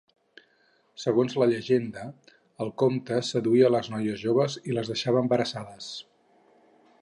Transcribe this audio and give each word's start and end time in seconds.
Segons 1.01 1.35
la 1.41 1.47
llegenda, 1.51 2.05
el 2.65 2.71
comte 2.83 3.19
seduïa 3.27 3.69
les 3.75 3.91
noies 3.97 4.19
joves 4.23 4.57
i 4.71 4.79
les 4.79 4.91
deixava 4.95 5.23
embarassades. 5.27 5.93